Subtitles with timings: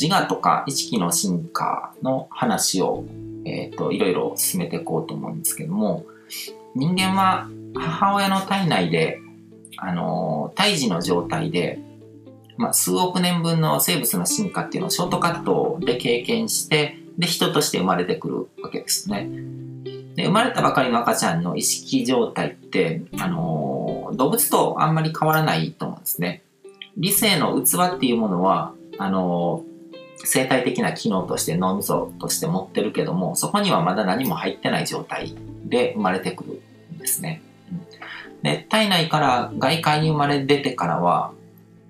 [0.00, 3.04] 自我とか意識の進化の話を、
[3.44, 6.06] えっ、と、いろいろ進めていこうと思うんですけども、
[6.74, 9.20] 人間は母親の体内で、
[9.76, 11.78] あの、胎児の状態で、
[12.56, 19.28] まあ、数億年分の生物の進化っていうのをショートカットで経験して、で、人として生まれてくるわけですね。
[20.16, 26.42] で、生まれたばかりの赤ちゃんの意識状態って、あの、動物とあんまり変わらないと思うんですね。
[26.96, 29.64] 理性の器っていうものは、あの、
[30.24, 35.34] 生態的な機能として脳みそとして持ってるけども、そこにはまだ何も入ってない状態
[35.64, 36.62] で生まれてくる
[36.94, 37.42] んですね。
[38.42, 41.32] で、体内から外界に生まれ出てからは、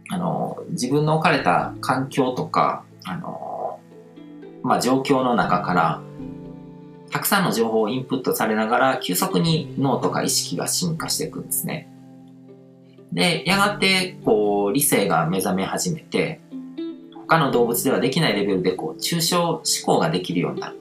[0.09, 3.79] あの、自分の置かれた環境とか、あの、
[4.63, 6.03] まあ、状況の中から、
[7.11, 11.89] たくさんの情報をインプットされながら、急速に脳とか意識が進化していくんですね。
[13.13, 16.41] で、やがて、こう、理性が目覚め始めて、
[17.31, 20.81] 他の動物ではできないレベルで、こう、抽象思考ができるようになる。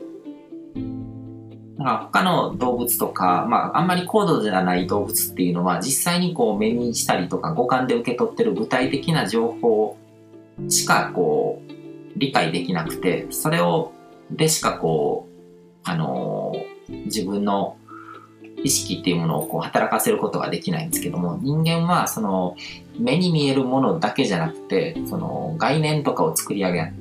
[1.78, 9.96] だから他の動物とか、まあ、あんまり高度ではない動物っていうのは、実際にこう、目にしたりとか、五感で受け取ってる具体的な情報
[10.70, 11.72] しか、こう、
[12.18, 13.92] 理解できなくて、それを、
[14.32, 17.78] でしかこう、あのー、自分の
[18.64, 22.56] 意識っていうものをこう働かせることができないんですけども、人間はその
[22.98, 26.94] 目に見えるものだけじゃなくて、その概念とかを作り上げ、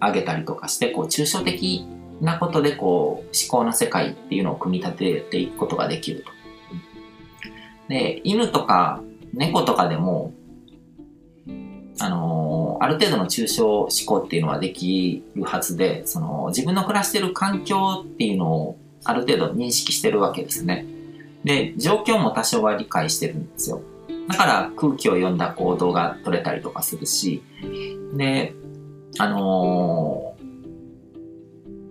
[0.00, 1.86] 上げたりとかして、こう抽象的
[2.20, 6.30] なことでこう思考の世界っていうのを組み立てていくことができると。
[7.88, 10.32] で、犬とか猫とかでも、
[11.98, 20.86] あのー、ある程度の抽象思考っていうのはできるはずで、その自分の暮らしてる環境っていうのをある程度認識してるわけですね。
[21.44, 23.82] で、状況も多少は理解してるんですよ。
[24.28, 27.42] だから空気を読んだ行動が取れたりとかするし、
[28.14, 28.54] で、
[29.18, 30.44] あのー、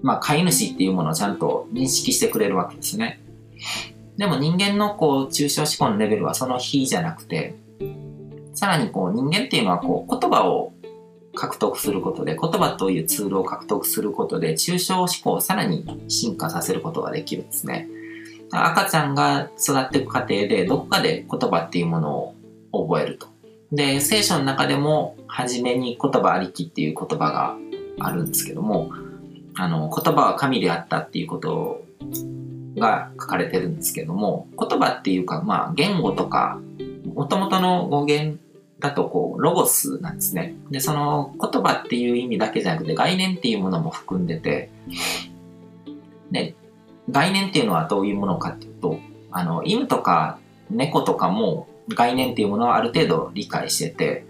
[0.02, 3.20] まあ、飼い主っていうものをちゃんと認識してくれるわけですね。
[4.18, 7.56] でも人間のこう、抽象思考のレベルはその比じゃなくて、
[8.54, 10.74] さらにこう、人間っていうのはこう、言葉を
[11.36, 17.88] 獲得することで、言葉というツールを獲得することで、抽象思考をさらに進化させることができるんですね。
[18.52, 22.36] 赤ちゃんが育っていく過程で、どこかで言葉っていうもの
[22.72, 23.28] を覚えると。
[23.72, 27.56] で、聖書の中でも、初めに言葉ありきっていう言葉が
[28.00, 28.92] あるんですけども、
[29.56, 31.84] あの、言葉は神であったっていうこと
[32.78, 36.60] が書かれてるんですけども、言葉っていうか、まあ、言語とか、
[37.14, 38.40] もともとの語源
[38.80, 40.56] だとこう、ロゴスなんですね。
[40.72, 44.70] で、その言葉っていう意味だけじゃなくて概念っていうものも含んでて、
[46.32, 46.56] で、
[47.10, 49.00] 概念っていうのはどういうものかっていうと、
[49.32, 54.26] あの、犬とか猫とかも概念っていうものはある程度理解してて、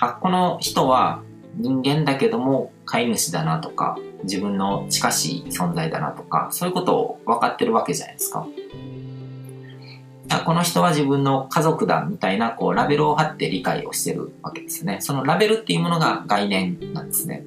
[0.00, 1.22] あ、この人は
[1.56, 8.46] 人間だけども飼い主だなとか、自分の近しい存在だなとか、そういうことを分かってるわけじゃないですか。
[10.30, 14.98] あこの人は自分の家族だみたいなこうラベルを貼って理解をしてるわけですね。
[15.00, 17.44] そのラベルっていうものが概念なんですね。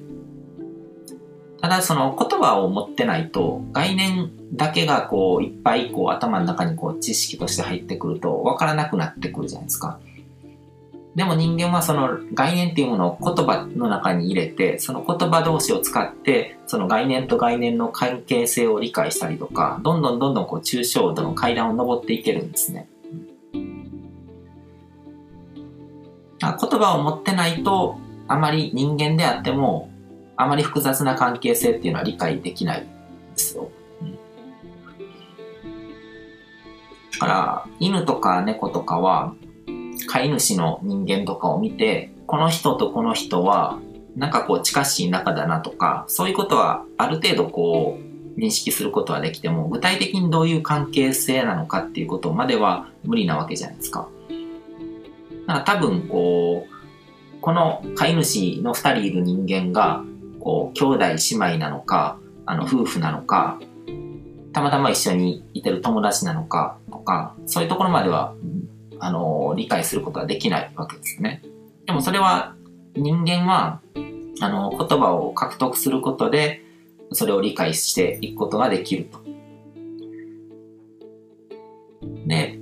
[1.60, 9.98] ただその言葉を持ってないと概念だけがこういっぱいこう頭の中にこう知識として入ってくると分からなくなってくるじゃないですか。
[11.18, 22.88] でも人間はその概念っていうものを言葉の中に入れて、その言葉同士を使って、その概念と概念の関係性を理解したりとか、どんどんどんどんこう抽象度の階段を登っていけるんですね。
[23.52, 23.60] 言
[26.40, 29.90] 葉を持ってないと、あまり人間であっても、
[30.36, 32.88] あまり複雑な関係性っていうのは理解できないんで
[33.34, 33.72] すよ。
[37.14, 39.34] だから、犬とか猫とかは、
[40.08, 43.78] 飼い主の人間とかを見て、この人とこの人は、
[44.16, 47.98] なんかこう近しい仲だなとか、そういうことはある程度こ
[48.36, 54.08] う認識することはできても、具体的にどういう関係性なのかっていうことまでは無理なわけじゃないですか。
[55.46, 60.02] だから多分こう、この飼い主の二人いる人間が、
[60.40, 63.58] こう、兄弟姉妹なのか、あの、夫婦なのか、
[64.52, 68.34] たまたま一緒にいてる友達なのかとか、そういうところまでは
[69.00, 71.42] あの、理解することはできないわけですね。
[71.86, 72.54] でもそれは、
[72.94, 73.80] 人間は、
[74.40, 76.62] あの、言葉を獲得することで、
[77.12, 79.18] それを理解していくことができると。
[82.26, 82.58] で、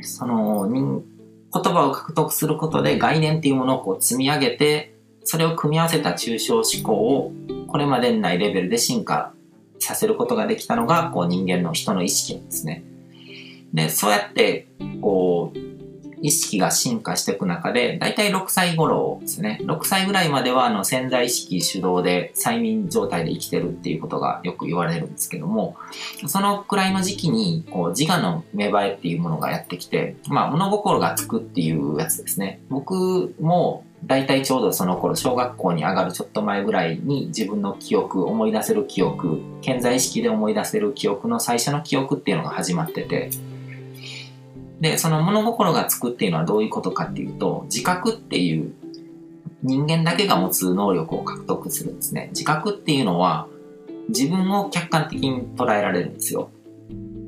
[0.00, 4.94] その、言葉を獲得することで概念っていうものをこう積み上げて、
[5.24, 7.32] それを組み合わせた抽象思考を
[7.68, 9.32] これまでにないレベルで進化
[9.78, 12.84] させることができたのが、こう人間の人の意識なんですね。
[13.72, 14.68] で、そうやって、
[15.00, 15.72] こう、
[16.22, 19.58] 意識が進化していく中で、だいたい6歳頃ですね。
[19.62, 25.76] 6歳ぐらいまではあの潜在意識主導で催眠状態で生きてるっていうことがよく言われるんですけども、
[26.28, 32.60] そのくらいの時期にこう自我の芽生えっていうものがやってきて、まあ物心がつくっていうやつですね。
[32.70, 43.30] 僕もだいたいちょうどその頃小学校に上がるちょっと前ぐらいに自分の記憶、思い出せる記憶、健在意識で思い出せる記憶の最初の記憶っていうのが始まってて、
[44.82, 48.74] で、その物心がつくっていうのはどういうことかっていうと、自覚っていう
[49.62, 52.30] 人間だけが持つ能力を獲得するんですね。
[52.32, 53.46] 自覚っていうのは
[54.08, 56.50] 自分を客観的に捉えられるんですよ。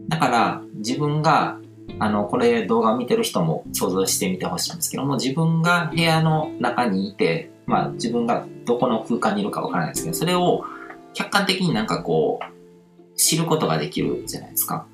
[0.08, 1.60] だから自分が、
[2.00, 10.64] あの、これ動画を見てる人も想像してみてほしいんですけども、自分が部屋の中にいて、まあ自分がどこの空間にいるかわからないですけど、それを
[11.12, 14.88] 客観的になんかこう、知ることができるじゃないですか。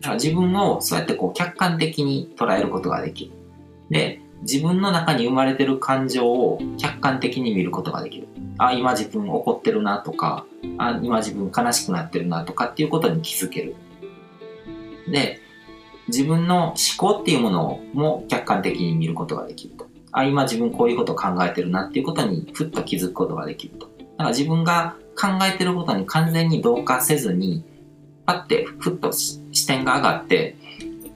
[0.00, 3.32] だから自分をそうやってこう客観的に捉えることができる。
[3.90, 8.28] で、自分の中に生まれてる感情を客観的に見ることができる。
[8.58, 10.46] あ、今自分怒ってるなとか、
[10.78, 13.74] あ、今自分悲しくなってるなとかっていうことに気づける。
[15.10, 15.40] で、
[16.08, 19.86] 自分の思考っていうものも客観的に見ることができると。
[20.12, 23.86] あ、今自分こういうことを考えてるなっていうことにふっと気づくことができると。
[23.86, 27.64] だから自分が考えてることに完全に同化せずに、
[28.24, 29.12] パッてふっと
[29.58, 30.56] 視点が上がって、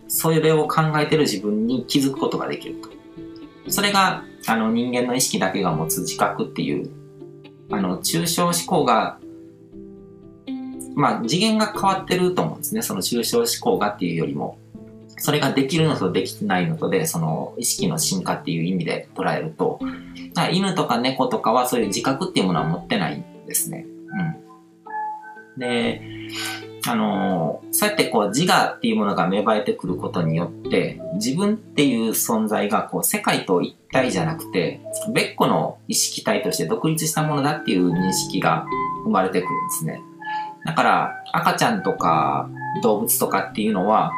[0.09, 2.91] それを考えてる自分に気づくことができると。
[3.69, 6.91] それが、あの、人間の意識だけが持つ自覚っていう、
[7.71, 9.19] あの、抽象思考が、
[10.95, 12.83] まあ、次元が変わってると思うんですね。
[12.83, 14.59] その抽象思考がっていうよりも。
[15.17, 19.79] それができるのとできてないのとで、その意識の進化っていう意味で捉えると、
[20.51, 23.87] 犬とか猫とかはそういう自覚っていうものは持ってないんですね。
[25.57, 25.61] うん。
[25.61, 26.03] で、
[26.87, 34.81] あのそうやってこう自我っていうものが芽生えてくることによって自分っていう存在がこう世界と一体じゃなくて
[35.13, 38.67] 別個の意識体として独立したものだっていう認識が
[39.05, 40.03] 生まれてくるんですね。
[40.65, 42.49] だから赤ちゃんとか
[42.83, 44.13] 動物とかっていうのは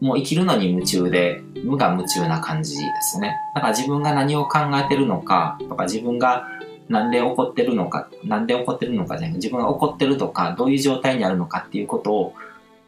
[0.00, 3.36] もう生きるのに夢中で無我夢中な感じですね。
[3.54, 6.46] だから自分が何を考えてるのかとか自分が
[6.90, 12.34] なんで怒ってるのか、なんで怒ってるのかじゃなく、自分が怒ってるとか、どういう状態にあるのかっていうことを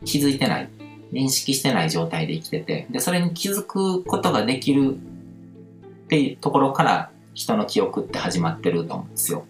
[0.04, 0.68] 気づいてない、
[1.12, 9.44] 認識してない状態で生きてて、で、それに気づくことができるっていうところから人の記憶って始まってると思うんですよ。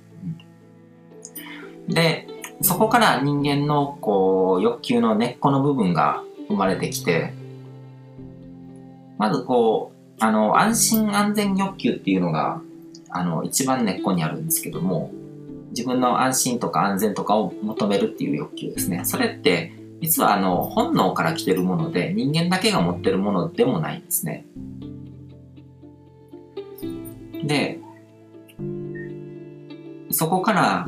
[1.89, 2.29] で、
[2.61, 7.33] そこから人間のこう欲求の根っこの部分が生まれてきて、
[9.17, 12.61] まずこう、あの、安心安全欲求っていうのが
[13.13, 15.11] あの、一番根っこにあるんですけども、
[15.71, 19.03] 自分の安心とか安全とかを求めるっていう欲求ですね。
[19.05, 24.45] それって、実はあの、本能から来てるもので、人間だけが持ってるものでもないんですね。
[27.45, 27.79] で、
[30.11, 30.87] そこから、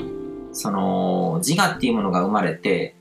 [0.53, 2.97] その、自我っていうものが生まれて、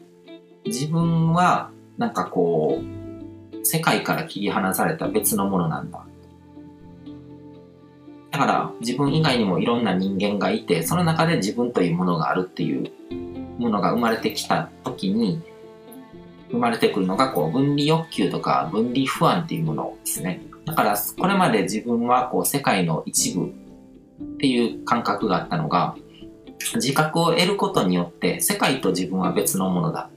[0.66, 6.06] 自分は、なんかこう、世界から切り離された別のものなんだ
[8.34, 12.92] だから自分以外にもいろんな人間がいて、その中で自分というものがあるっていう
[13.60, 15.40] ものが生まれてきた時に、
[16.50, 20.42] 生まれてくるのがこう分離欲求とか分離不安っていうものですね。
[20.66, 23.52] だからこれまで自分はこう世界の一部っ
[24.40, 25.96] ていう感覚があったのが、
[26.74, 30.10] 自覚を得ることによって世界と自分は別のものだ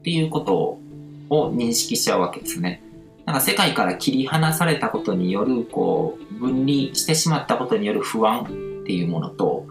[0.00, 2.82] っていうことを認識しちゃうわけですね。
[3.28, 8.46] なんか世界から切り離されたことによる、こう、分離してしまったことによる不安っ
[8.86, 9.66] ていうものと、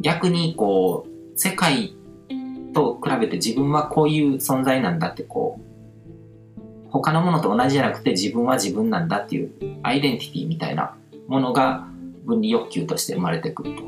[0.00, 1.94] 逆にこう、世界
[2.72, 5.60] と比べて自分はこういう存在なんだってこ
[6.56, 10.94] う、他のものと同じじゃなくて自分は自分なんだっていうアイデンティティみたいな
[11.28, 11.86] ものが
[12.24, 13.82] 分離欲求として生まれてくると。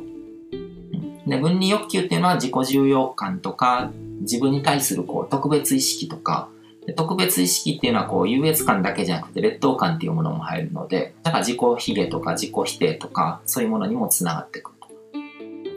[1.26, 6.50] で分離欲求っていうのは自己重要感とか自分に対するこう特別意識とか
[6.92, 14.74] 特別意識っていうのはこう優越感だけじゃなくて劣等感っていうものも入るので、だか自己卑下とか自己否定とかそういうものにもつながってくる。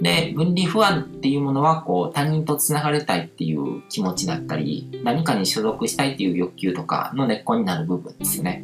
[0.02, 8.64] で、分離不安っていうものはこう他人とつながれたいっていう気持ちだったり、何かに所属したいっていう欲求とかの根っこになる部分ですね。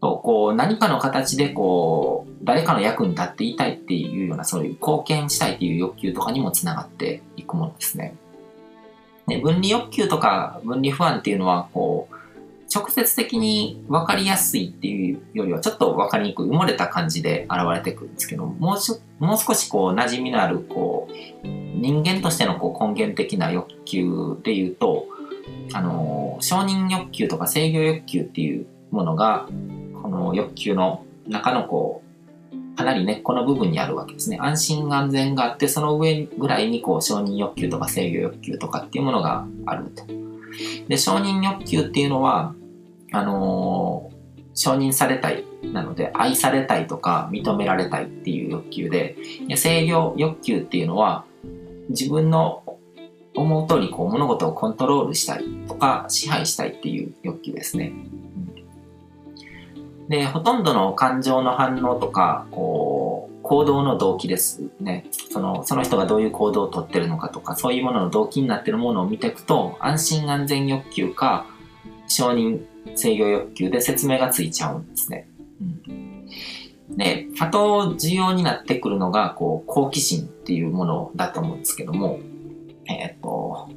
[0.00, 8.14] とこう何かの形でこう誰かの役に立っていたいっていうようなそういう貢献したいっていう欲求とかにもつながっていくものですね。
[9.30, 12.14] ね、分離欲求とか分離不安っていうのは、こう、
[12.72, 25.06] 直接的に分かりやすいっていうよりはちょっと分かりにくい埋もれた感じで現れてくるんですけどもうもう少しこう馴染みのあるこう人間としてのこう根源的な欲求で言うと
[25.72, 29.48] あの承認欲求とか制御欲求っていうものが
[30.00, 32.09] この欲求の中のこう
[32.80, 40.06] かなり根っこの部分にあるわけですね安心安全があってその上ぐらいにこう承認欲求とか制御欲求とかっていうものがあると
[40.88, 42.54] で承認欲求っていうのは
[43.12, 45.44] あのー、承認されたい
[45.74, 49.14] なので愛されたいとか認められたいっていう欲求で
[49.56, 51.26] 制御欲求っていうのは
[51.90, 52.62] 自分の
[53.34, 57.92] 思う通りこう物事をコントロールしたいとか支配したいっていう欲求ですね。
[60.10, 65.06] で、ほとんどの感情の反応とか、こう、行動の動機ですね。
[65.30, 71.46] その、その人がどういう行動をとってるのかとか、そういうものの動機になってるものを見ていくと、安心安全欲求か、
[72.08, 75.28] 承認制御欲求で説明がついちゃうんですね。
[75.60, 82.18] うん、で、あと重要になってくるのが、こう、好奇心っていうものだと思うんですけども、
[82.88, 83.68] えっ、ー、と、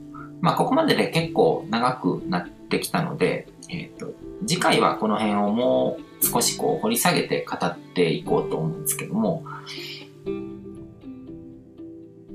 [0.42, 4.13] まあ、ここまでで結構長くなってきたので、えっ、ー、と、
[4.47, 9.43] 次回はこの辺をもう少しこう掘り下げて語っていこうと思うんですけども、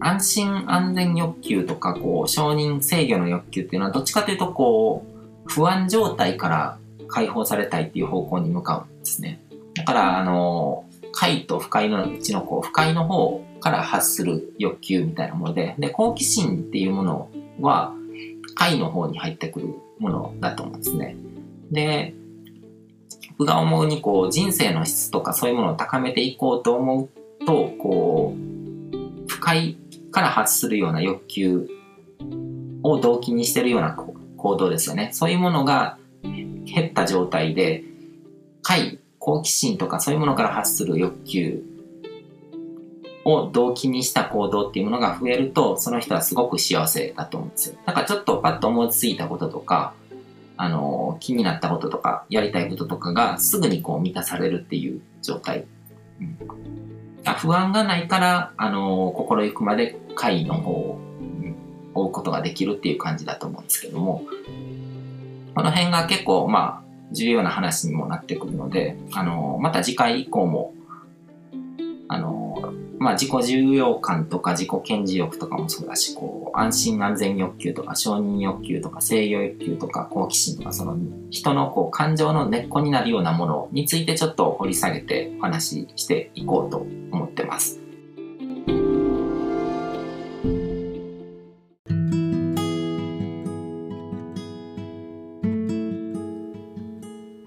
[0.01, 5.05] 安心安全欲求とか、こう、承認制御の欲求っていうのは、どっちかというと、こ
[5.47, 9.41] う、不安状態から解放されたいっていう方向に向かうんですね。
[9.75, 17.29] だから、あの、快と不快のうちの、こう、不快の方から発する欲求みたいなもので、で、好奇心っていうもの
[17.61, 17.93] は、
[18.55, 21.17] 快の方に入ってくるものだと思うんですね。
[21.71, 22.15] で、
[23.39, 27.09] 僕が思うにこう人生の質とかそういうものを高めていこうと思う
[27.47, 29.77] と、こう、不快
[30.11, 31.69] から発するような欲求
[32.83, 33.97] を動機にしてるような
[34.37, 35.11] 行動ですよね。
[35.13, 37.85] そういうものが減った状態で、
[38.63, 41.63] 快、好奇心とかそういうものから発する欲求
[43.25, 47.77] を動機にした行動っていうものが増えると、その人はすごく幸せだと思うんですよ。
[47.87, 49.95] だからちょっとパッと思いついたこととか、
[50.59, 55.65] あの、気になったこととか、やりたいこととかがすぐにこう満たされるっていう状態。
[56.21, 56.37] うん、
[57.37, 61.57] 不安がないから、あの、心ゆくまで会の方を、うん、
[61.95, 64.25] 追うことができるっていう感じだと思うんですけども、
[65.55, 70.75] この辺が結構、まあ、重要な話にもなってくるので、あの、また次回以降も、
[72.09, 72.38] あの、
[73.01, 80.97] まあ、自己重要感とか自己顕示欲とかもそうだし、こう、安心安全欲求とか承認欲求とか制御欲求とか好奇心とか、その
[81.31, 86.79] 人のこう感情の根っこになるようなものについてちょっと掘り下げてお話ししていこうと
[87.13, 87.81] 思ってます。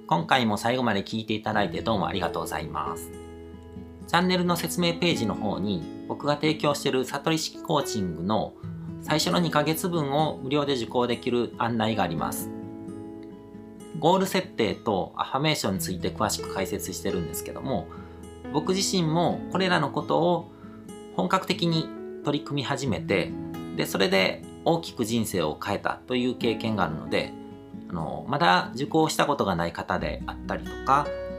[0.08, 3.21] 今回も最後まで聞いていただいてどうもありがとうございます。
[4.12, 8.52] チャンネルの説明ページの方に僕が提供している悟り式コーチングの
[9.02, 12.50] 最初の2ヶ月分を無料で受講できる案内があります。
[14.00, 17.88] ゴール設定とアファメーションについて詳しく解説してるんですけども、
[18.52, 20.52] 僕自身もこれらのことを
[21.16, 21.88] 本格的に
[22.26, 23.32] 取り組み始めて、
[23.78, 27.32] で、それで大きく人生を変えたという経験があるので、
[27.90, 31.08] あの、まだ受講したことがない方であったりとか、